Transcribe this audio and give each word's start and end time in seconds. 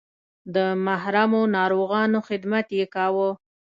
د 0.55 0.57
محرومو 0.85 1.41
ناروغانو 1.57 2.19
خدمت 2.27 2.67
یې 2.77 2.85
کاوه. 2.95 3.29